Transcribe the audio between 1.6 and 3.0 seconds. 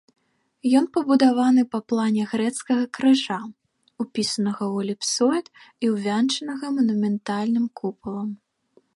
па плане грэцкага